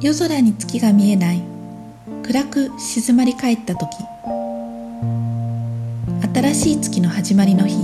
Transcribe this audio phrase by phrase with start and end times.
[0.00, 1.42] 夜空に月が見えない。
[2.22, 3.90] 暗く静まり返った時。
[6.34, 7.74] 新しい月の始まりの日。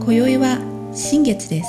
[0.00, 0.58] 今宵は
[0.92, 1.68] 新月です。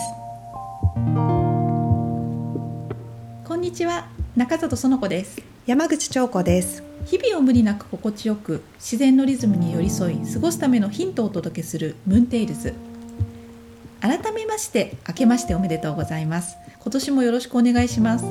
[3.45, 4.07] こんにちは。
[4.35, 5.39] 中里園子です。
[5.67, 12.73] 山口彫子です日々を無理なく心地よく自然のリズムに寄り添い過ごすためのヒントをお届けするムーンテイルズ。
[14.01, 16.57] 改めまして明けましておめでとうございます。
[16.79, 18.25] 今年もよろしくお願いします。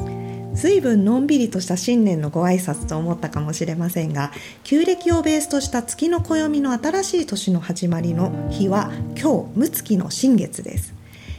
[0.54, 4.32] 随分のんびりとした新年のご挨拶と思ったかもしれませんが
[4.64, 10.94] 旧暦をベースとした月の暦の新しい年の始まりの日は今日六月の新月です。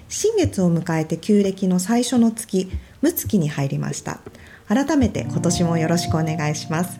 [0.07, 4.19] 新月を迎えて旧暦の最初の月六月に入りました。
[4.67, 6.99] 改めて今年もよろしくお願いします。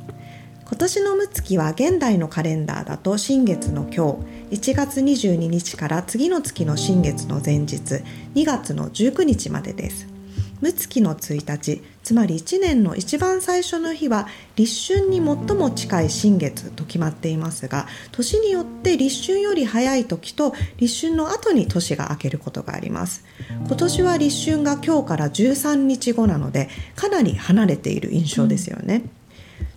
[0.70, 4.20] 今年の六月は現代のカレンダーだと新月の今
[4.52, 8.04] 日1月22日から次の月の新月の前日
[8.36, 10.08] 2月の19日までです。
[10.62, 23.25] 六月の1日つまり1年の一番最初の日は立春に最も近い新月と決まっていますが年によって立春より早い時と立春の後に年が明けることがあります。
[23.66, 29.19] 今年は立春が今日から13日後なのでかなり離れている印象ですよね、うん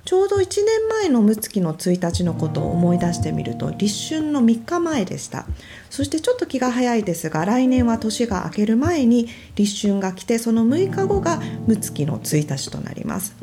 [0.04, 5.46] ちょうど1年前の六月の1日のことを思い出してみると立春の3日前でした。
[5.90, 13.34] そしてちょっと気が早いですが来年は年が明ける前に立春が来てその6日後が六月の1日となります。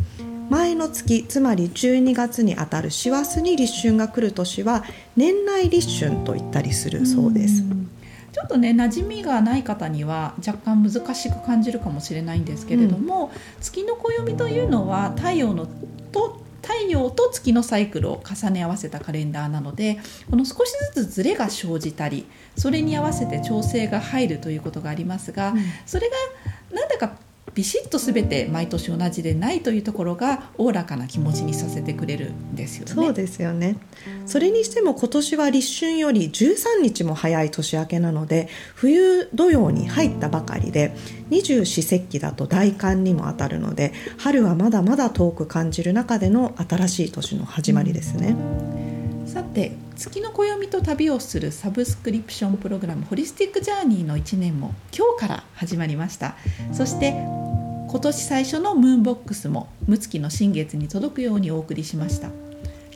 [0.49, 4.83] 前の月つまり12月にあたる師走に立春が来る年は
[5.15, 7.63] 年内立春と言ったりするそうです。
[8.33, 15.67] ちょっとね馴染みがない方には若干難しく感じるかもしれないんですけれども、うん、月の暦というのは太陽の
[16.11, 26.15] と太陽と月のサイクルを重ね合わせたカレンダーなのでこの少しずつズレが生じたりそれに合わせて調整が入るということがありますが、うん、それが
[26.75, 27.13] なんだか
[27.59, 32.93] ビシッと全て毎年同じでないというところがおおらかな気持ちにさせてくれるんですよね。
[32.93, 33.75] そうですよね
[34.25, 40.95] それにしても今年は立春より13日も早い年明けなので冬土曜に入ったばかりで
[41.30, 48.37] 二十四節気だと大寒にもあたるので春はまだまだ遠く感じる中での新しい年の始まりですね。
[49.30, 56.36] さて月の暦と旅をするサブスクリプションプログラムホリスティックジャーニーの1年も今日から始まりました
[56.71, 57.14] そして
[57.89, 62.30] 今年最初のムーンボックスも睦月の新月に届くようにお送りしました。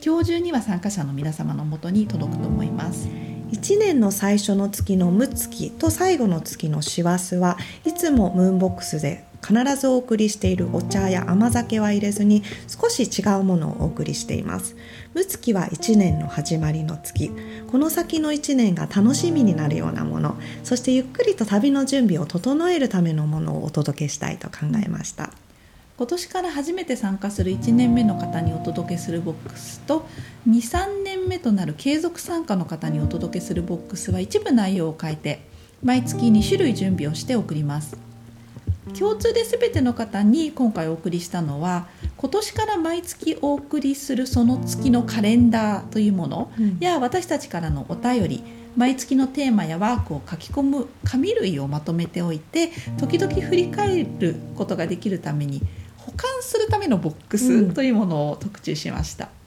[0.05, 3.07] 今日中には参加者の皆様のもとに届くと思います。
[3.07, 14.75] 1年の最初の月の睦月と最後の月の師走はいつもムーンボックスで必ずお送りしているお茶や甘酒は入れずに少し違うものをお送りしています。
[15.13, 17.31] 六月は1年の始まりの月。
[17.71, 20.37] この先の1年が楽しみになるようなもの。
[20.63, 25.29] そしてゆっくりと旅の準備を整えるためのものをお届けしたいと考えました。
[25.97, 30.07] 今年から初めて参加する1年目の方にお届けするボックスと
[30.49, 35.45] 23年目となる継続参加の方にお届けするボックスは一部内容を変えて
[35.83, 38.12] 毎月2種類準備をして送ります。
[38.97, 48.43] 共通で全ての方に今回お送りしたのは今年から毎月お送りするその月のカレンダーというものや、私たちからのお便り
[48.75, 55.61] 毎月のテーマやワークを書き込む紙類をまとめておいて時々振り返ることができるために
[55.97, 59.25] 保管するためのボックスというものを特注しました。
[59.25, 59.42] うん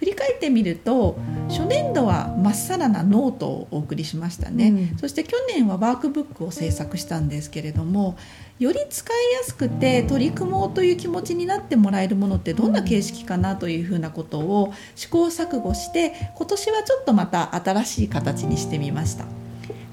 [0.00, 1.18] 振り返ってみると
[1.48, 8.16] 初年度はまっさらなノートをお送りしましたね、うん、そして去年はワークブックを制作したんですけれども
[8.58, 19.26] より使いやすくて取り組もうという気持ちになってもらえるものってどんな形式かなというふうなことを試行錯誤して今年はちょっとまた新しい形にしてみました。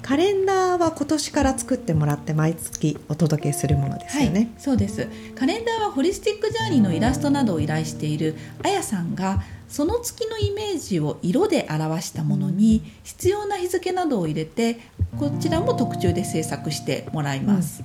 [0.02, 5.06] カレンダーは今年から作ってもらって毎月お届けするものですよね、はい、そうです。
[5.34, 14.80] カレンダーはホリスティックジャーニーのイラストなどを依頼しているあやさんがその月のイメージを色で表したものに必要な日付などを入れて
[15.18, 17.84] こちらも特注で制作してもらいます、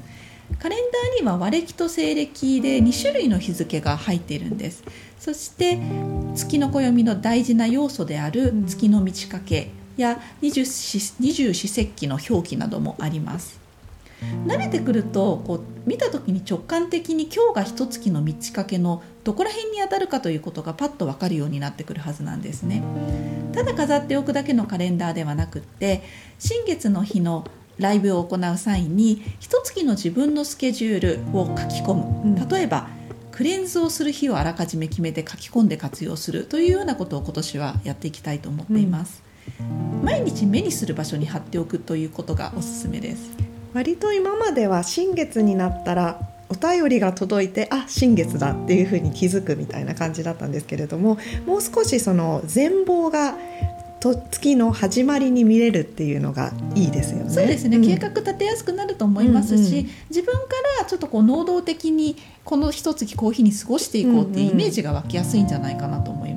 [0.49, 4.83] うん、カレンダーには和暦と西暦で2種類の日付が入っているんです。
[5.19, 5.79] そして
[6.35, 13.63] 月の暦の大事な要素である月の満ち欠けや二十四節気の表記などもあります。
[14.45, 22.83] 慣れてくるとこう見た時に直感的に今日が一月の満ち欠けのどこら辺に当たるかということがパッと分かるようになってくるはずなんですね。
[23.53, 26.03] ただ飾っておくだけのカレンダーではなくって
[26.39, 27.45] 新月の日の
[27.77, 32.47] ライブを行う際に一月の自分のスケジュールを書き込む。
[32.49, 32.87] 例えば、
[33.31, 39.32] クレンズをする日をあらかじめ決めて書き込んで活用するというようなことを今年はやっていきたいと思っています、うん
[40.03, 43.31] 毎日目にする場所に貼っておくということがおすすめです
[43.73, 46.19] 割と今までは新月になったら
[46.49, 53.35] お便りが届いてあ新月だっていうふうに気づくみたいな感じだったんですけれどももう少しその全貌が
[54.03, 57.29] と月の始まりに見れるっていうのがいいですよね。
[57.29, 60.39] そうですね、ん計画立てやすくなると思いますし、うんうん自分か
[60.79, 66.32] らちょっとこう能動的にこの一月こういう日に過ごしていこうっていうイメージが湧きやすいんじゃないかなと思います。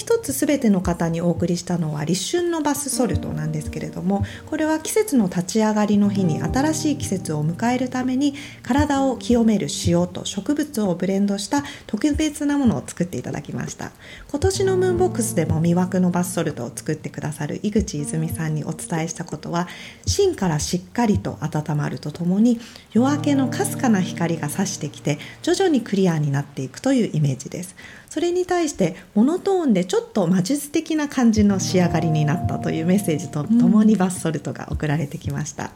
[0.00, 8.32] 一つすべての方にお送りしたのは立春のバスソルトなんですけれどもこれは季節の立ち上がりの日に新しい季節を迎えるために
[8.62, 13.92] 体を清める塩と植物をブレンドした特別なものを作っていただきました。
[14.30, 19.68] 今年のムーンボックスでも魅惑のバスソルトを作ってくださる井口泉さんにお伝えしたことは
[20.06, 22.58] 芯からしっかりと温まるとともに
[22.94, 27.76] 夜明けのかすかな光が差してきて徐々にクリアになっていくというイメージです。
[28.10, 35.70] それに対してモノトーンでちょっと魔術的な感じの仕上がりになったというメッセージとともにバスソルトが送られてきました、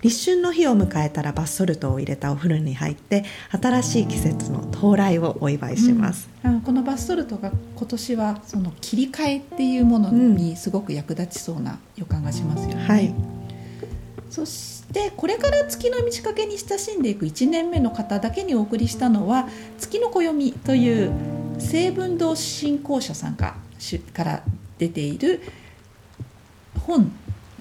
[0.00, 12.86] 立春の日を迎えたらバスソルトを入れたお風呂に入って新しい季節の到来をお祝いします、あのこのバスソルトが今年はその切り替えっていうものにすごく役立ちそうな予感がしますよね。
[12.86, 13.12] はい。
[14.30, 19.48] そしてこれから月の満ち欠けに親しんでいく1年目の方だけにお送りしたのは
[19.78, 21.10] 「月の暦」という
[21.60, 23.56] 成文堂振興社さんが
[24.12, 24.42] から
[24.78, 25.40] 出ている
[26.86, 27.10] 本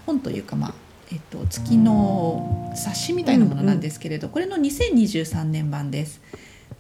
[0.06, 0.74] 本というか、まあ
[1.12, 6.22] えっと、月の冊子みたいなものなんですけれど、これの2023年版です。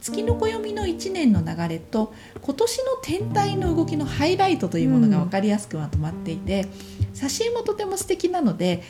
[0.01, 6.67] 月の暦の1年の流れと今年の天体の動きのハイライトというものが分かりやすくまとまっていて、
[7.13, 8.83] 写真もとても素敵なので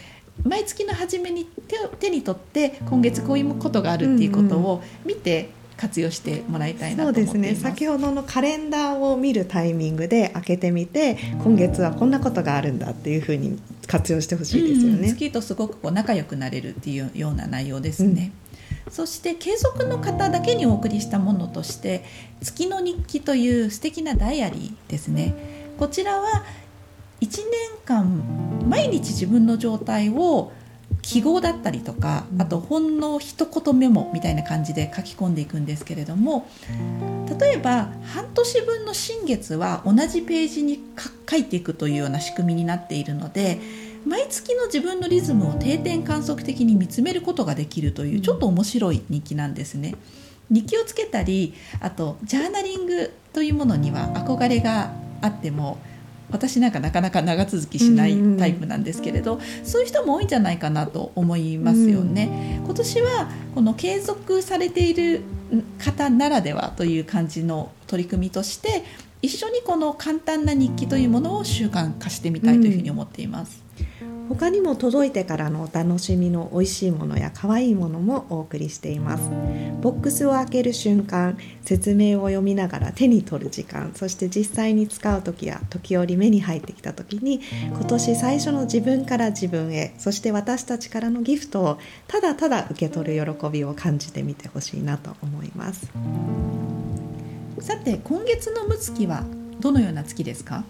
[0.43, 5.49] 毎月の初めに手手に取って今月こういうことがあるっていうことを見て
[5.79, 7.53] 活用してもらいたいなそうと思っています。
[7.53, 15.07] ですね先ほどのカレンダーを見るタイミングで開けてみて今月はこんなことがあるんだっていうふうに活用してほしいですようんね。
[15.07, 18.33] 月とすごくこう仲良くなれるっていうような内容ですね。
[18.89, 22.03] そして継続の方だけにお送りしたものとして
[22.41, 25.33] 「月の日記」という素敵なダイアリーですね。
[25.77, 26.43] こちらは
[27.21, 27.41] 1年
[27.85, 28.21] 間
[28.67, 30.51] 毎日自分の状態を
[31.01, 36.47] 記号だったりとかあとほんの一言メモみたいな感じで書き込んでいくんですけれども
[37.39, 43.59] 例えば半年分の新月は同じページにか書いていくというような仕組みになっているので
[44.05, 49.95] 毎月の自分のリズムを定点観測的に見つめることができるというちょっと面白い日記なんですね。
[50.49, 54.91] 日記をつけたりあとジャーナリングというものには憧れが
[55.21, 55.77] あっても
[56.31, 62.61] 私なんかなかなか長続きしないタイプなんですけれど、そういう人も多いんじゃないかなと思いますよね。
[62.63, 65.21] 今年はこの継続されている
[65.79, 68.83] 方ならではという感じの取り組みとして
[69.21, 73.63] 一緒にこの簡単な日記というものを習慣化してみたいというふうに思っています。
[74.29, 79.23] 他にも届いてからのお楽しみの美味しいものや可愛いものもお送りしています。
[79.81, 87.39] ボックスを開ける瞬間説明を読みながら手に取る時間そして実際に使う時や時折目に入ってきた時に
[87.69, 95.89] 今年最初の自分から自分へそして私たちからのギフトをただただ受け取る喜びを感じてみてほしいなと思います。
[97.61, 99.23] さて今月の六月は
[99.59, 100.63] どのような月ですか？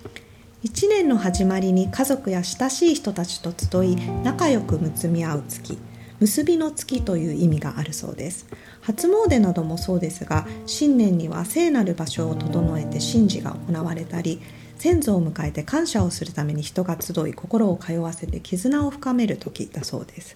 [0.64, 5.78] 1年の始まりに家族や親しい人たちと集い仲良く結び合う月
[6.20, 8.46] 結びの月という意味があるそうです。
[8.82, 14.42] 初詣などもそうですが新年には聖なる場所を整えて神事が行われたり
[14.76, 20.36] 先祖を迎えて感謝をするために人が集い心を通わせて絆を深める時だそうです。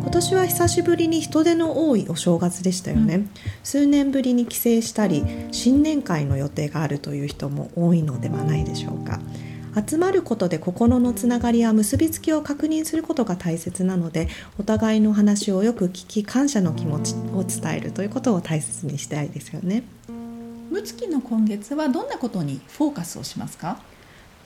[0.00, 3.26] 今年は久しぶりに人出の多いお正月でしたよね、
[3.62, 9.20] 数年ぶりに帰省したり新年会の予定があるという人も多いのではないでしょうか。
[9.88, 19.84] 集まることで心のつながりや結びつきを確認することが大切なのでお互いの話をよく聞き感謝の気持ちを伝えるということを大切にしたいですよね。
[20.70, 23.78] 六月の今月はどんなことにフォーカスをしますか？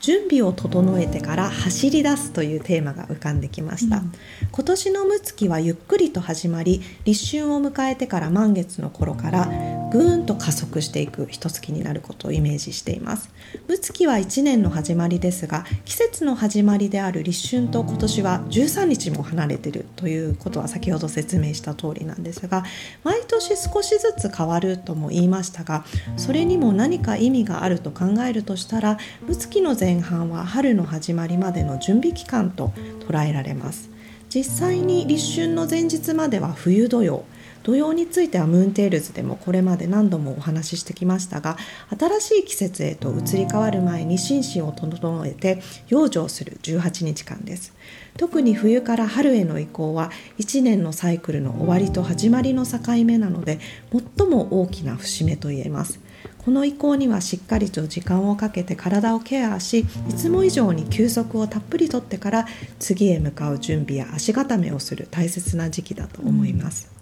[0.01, 4.13] 準備を整えてから走り出すというテーマが浮かんできました、うん。
[4.53, 9.51] 今年の六月はゆっくりと始まり立春を迎えてから満月の頃から
[9.95, 13.31] ぐーんと加速していく一月になることをイメージしています。
[13.69, 22.65] 六月は1年の始まりですが季節の始まりである立春と今年は13日も離れているということは先ほど説明した通りなんですが
[23.05, 25.85] 毎年少しずつ変わるとも言いましたが
[26.17, 28.99] それにも何か意味があると考えるとしたら
[29.29, 32.73] 六月の前半は春の始まりまでの準備期間と
[33.09, 33.95] 捉えられます。
[34.35, 37.25] 実際に立春の前日までは冬土用。
[37.65, 41.57] 土用についてはムーンテールズでもこれまで何度もお話ししてきましたが
[41.99, 47.75] 新しい季節へと移り変わる前に心身を整えて養生する18日間です。
[48.17, 53.59] 特に冬から春への移行は1年のサイクルの終わりと始まりの境目なので
[53.91, 55.99] 最も大きな節目と言えます。
[56.45, 62.47] この移行にはしっかりと時間をかけて体をケアしいつも以上に休息をたっぷりとってから
[62.79, 66.93] 次へ向かう準備や足固めをする大切な時期だと思います、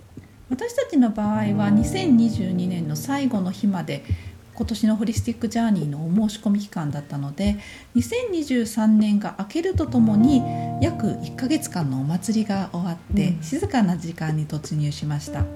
[0.52, 4.04] 私たちの場合は2022年の最後の日まで
[4.52, 7.56] 今年のホリスティックジャーニーのお申し込み期間だったので
[7.96, 10.42] 2023年が明けるとともに
[10.82, 15.46] 約1ヶ月間のお祭りが終わって、静かな時間に突入しました。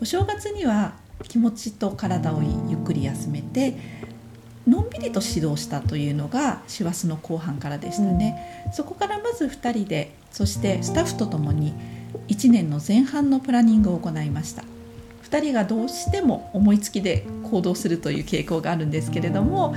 [0.00, 0.94] お正月には
[1.28, 3.76] 気持ちと体をゆっくり休めて
[4.66, 11.72] のんびりと指導したというのが師走の後半からでしたね、うん、そこからまず2人でそしてスタッフとともに
[12.28, 14.64] 1年の前半のプランニングを行いました。
[15.30, 19.74] 2人がどうしても思いつきで行動するという傾向があるんですけれども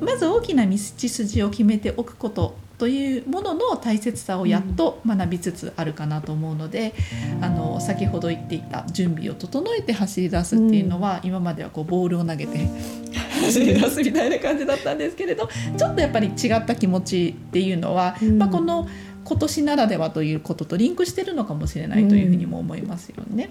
[0.00, 6.94] まず大きな道筋を決めておくことというものの大切さをやっと学びつつあるかなと思うので、
[7.36, 12.56] うん、あの先ほど言っていた準備を整えて走り出すっていうのは、うん、今まではこうボールを投げて
[13.42, 18.86] 走り出すみたいな感じだったんですけれどちょっとやっぱり違った気持ちっていうのは、うん、まあ、この
[19.28, 23.50] 今年ならではということとリンクしてるのかもしれないというふうにも思いますよね。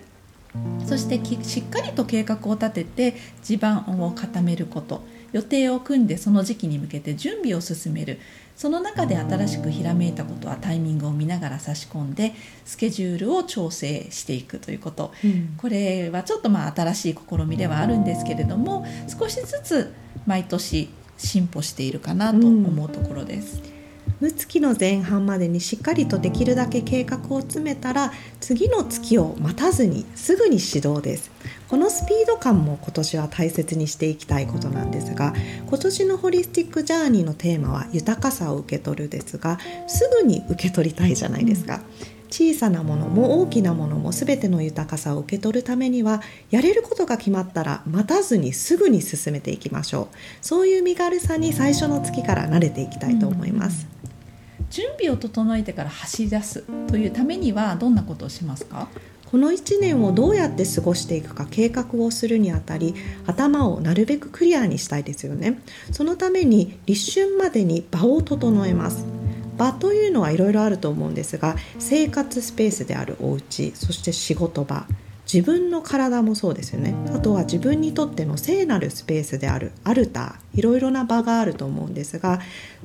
[0.88, 5.04] そしてしっかりと計画を立てて地盤を固めること
[5.34, 8.20] 予定を組んでその時期に向けて準備を進める
[8.56, 12.34] その中で新しくひらめいたことはタイミングを見ながら差し込んで
[12.66, 19.94] スケジュールを調整していくということ、うん、これはちょっとまあ新しい試みではあるんですけれども少しずつ
[20.26, 23.62] 毎年進歩しているかなと思うところです。
[23.72, 23.77] うん
[24.22, 31.32] 6月の前半までにしっかりとできるだけ計画を詰めたら次の月を待たずにすぐに始動です。
[31.68, 35.34] このスピード感も今年は大切にしていきたいことなんですが
[35.68, 50.16] 今年のホリスティックジャーニーのテーマは豊かさを受け取るですがすぐに受け取りたいじゃないですか、うん小さなものも大きなものも全ての豊かさを受け取るためにはやれることが決まったら待たずにすぐに進めていきましょう。
[50.42, 53.88] そういう身軽さに最初の月から慣れていきたいと思います、
[54.70, 58.90] 準備を整えてから走り出すというためにはどんなことをしますか？
[59.30, 65.60] この1年をどうやって過ごしていくか計画をするにあたり頭をなるべくクリアにしたいですよね。
[65.92, 69.04] そのために立春までに場を整えます
[69.58, 74.86] 場というのはいろいろあると思うんですが生活スペースであるお家そして仕事場
[75.32, 76.96] 自分の体もそうですよね。
[77.14, 82.40] あとは自分にとっての聖なるスペースであるアルターいろいろな場があると思うんですが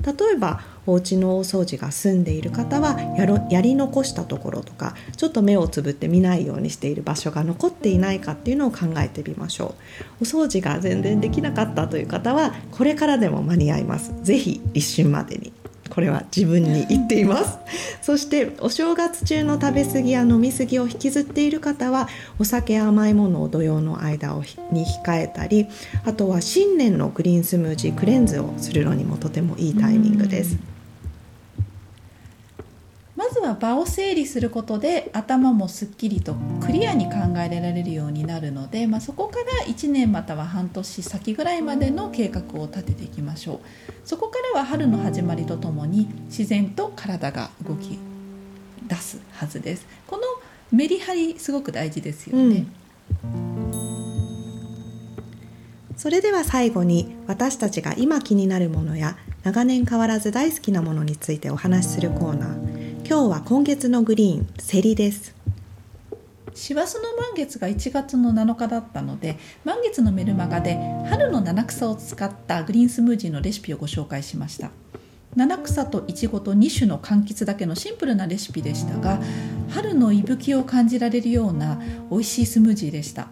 [0.05, 9.75] 例えばお家の大掃除が済んでいる方はやろやり残したところとかちょっと目をつぶって見ないようにしている場所が残っていないかっていうのを考えてみましょ
[10.19, 10.23] う。
[10.23, 14.13] お掃除が全然できなかったという方はこれからでも間に合います。
[14.21, 15.62] 是非立春までに。
[15.89, 17.59] これは自分に言っています
[18.01, 22.07] そしてお正月中の食べ過ぎや飲み過ぎを引きずっている方は
[22.39, 24.33] お酒や甘いものを土曜の間
[24.71, 25.67] に控えたり
[26.05, 30.72] あとは新年のグリーンスムージークレンズをするのにもとてもいいタイミングです。
[33.33, 43.59] まずは場を整理することで頭もすっきりとクリアに考えられるようになるので、まあ、そこから1年または半年先ぐらいまでの計画を立てていきましょう。
[44.05, 47.97] そこからは春の始まりとともに自然と体が動き
[48.87, 49.87] 出すはずです。
[50.05, 50.23] この
[50.71, 52.67] メリハリすごく大事ですよね、
[53.23, 53.93] うん、
[55.97, 62.62] それでは最後に私たちが今気になるものや長年変わらず大好きなものについてお話しするコーナー。
[63.05, 65.35] 今日は今月のグリーンセリです。
[66.53, 70.77] 師走の満月が1月の7日だったので満月のメルマガで
[71.09, 74.71] 春の七草を使ったグリーンスムージーのレシピをご紹介しました。
[75.35, 79.19] 七草といちごと2種の柑橘だけのシンプルなレシピでしたが
[79.69, 83.27] 春の息吹を感じられるような美味しいスムージーでした。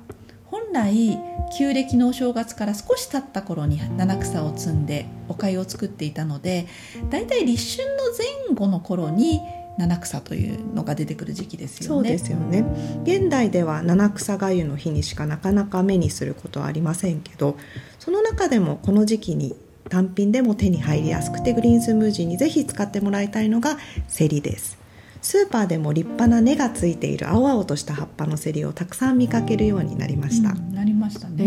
[0.48, 1.18] 本来
[1.58, 6.68] 旧暦のお正月から少し経った頃に七草を摘んでお粥を作っていたので
[7.10, 9.40] だいたい立春の前後の頃に
[9.82, 11.88] 七草というのが出てくる時期ですよね。
[11.88, 12.64] そうですよね。
[13.04, 17.58] 現代では七草がゆの日にしかなかなか目にすることはありませんけど、
[17.98, 19.56] その中でもこの時期に
[19.90, 24.78] 単品でも手に入りやすくてグリーンスムージーにぜひ使ってもらいたいのがセリです。
[25.22, 30.52] スーパーでも立派な根がついている青々とした葉っぱのセリをたくさん見かけるようになりました。
[30.52, 31.46] うん、なりましたね。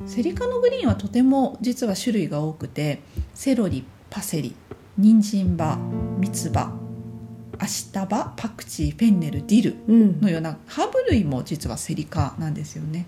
[0.00, 3.00] うん、セリ科のグリーンはとても実は種類が多くて
[3.34, 4.54] セロリパセリ
[4.98, 5.78] 人参葉
[6.18, 6.81] 三つ葉
[7.62, 10.20] アシタバパクチーフェンネルディルうん。
[10.20, 13.06] のようなハーブ類も実はセリ科なんですよね。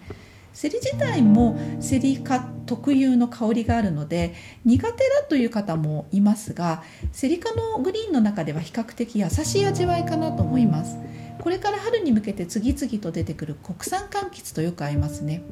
[0.53, 4.35] セリ自体もセリ科特有の香りがあるので
[4.65, 10.97] 苦手だという方もいますがセリ科のグリーンの中では比較的優しい味わいかなと思います。
[11.41, 15.43] これから春に向けて次々と出てくる国産柑橘とよく合いますね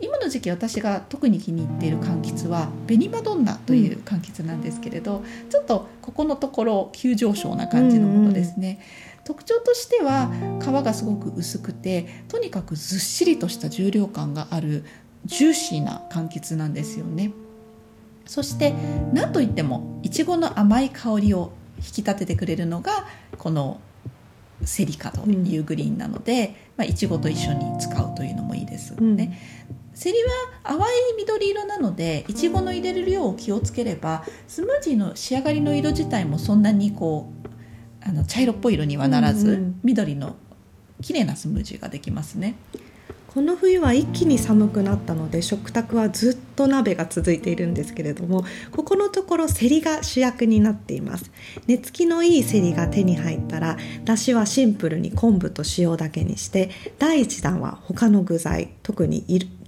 [0.00, 8.80] 今の時期私が特に気に入っている柑橘は紅マドンナという柑橘なんですけれど、ちょっとここのところ急上昇な感じのものですね、
[9.24, 14.84] 特徴としては皮がすごく薄くてとにかくずっしりとした重量感がある
[15.24, 17.32] ジューシーな柑橘なんですよね。
[18.26, 18.74] そして
[19.12, 23.80] 何といってもいちごの甘い香りを引き立ててくれるのがこの
[24.62, 29.38] セリカというグリーンなので、まあ、いちごと一緒に使うというのもいいですね、
[29.94, 30.30] セリは
[30.62, 30.82] 淡い
[31.18, 37.44] 緑色なのでいちごの入れる量を気をつければスムージーの仕上がりの色自体もそんなにこう
[38.06, 39.80] あの茶色っぽい色にはならず、うんうん。
[39.82, 40.36] 緑の
[41.00, 42.54] 綺麗なスムージーができますね。
[43.34, 51.32] この冬は一気に寒くなったので食卓はずっと鍋が続いているんですけれどもここのところセリが主役になっています。
[51.66, 59.24] 寝つきのいいセリが手に入ったらだしはシンプルに昆布と塩だけにして第1弾は他の具材特に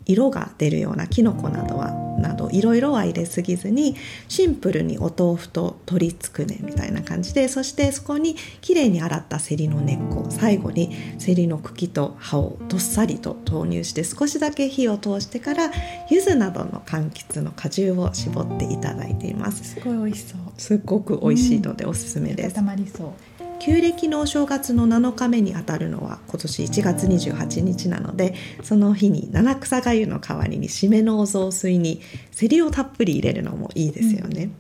[0.07, 3.95] 色色が出るようなきのこなどはなどいろいろは入れすぎずに
[4.29, 15.71] シンプルにお豆腐と鶏つくねみたいな感じでそしてそこにきれいに洗ったセリの根っこ最後にセリの茎と葉をどっさりと投入して少しだけ火を通してから
[16.11, 20.41] 柚子などの柑橘の果汁を絞っていただいていますすごい美味しそう。
[20.57, 23.36] すっごく美味しいのでおすすめです、温まりそう。
[23.59, 34.51] 旧暦のお正月の7日目にあたるのは今年1月28日なのでその日に七草がゆの代わりに締めのお雑炊にセリをたっぷり入れるのもいいですよね、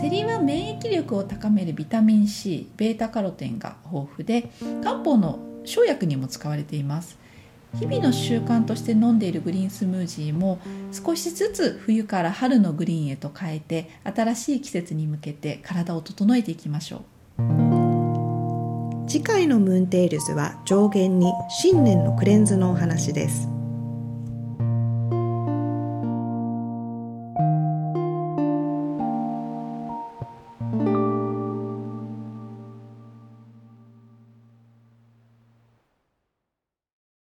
[0.00, 4.50] セリは免疫力を高めるビタミン C、ベータカロテンが豊富で
[4.82, 7.18] 漢方の生薬にも使われています。
[7.78, 10.60] 日々の習慣として飲んでいるグリーンスムージーも
[10.92, 17.13] 少しずつ冬から春のグリーンへと変えて新しい季節に向けて体を整えていきましょう。
[19.06, 23.53] 次回のムーンテイルズは上限に新年のクレンズのお話です。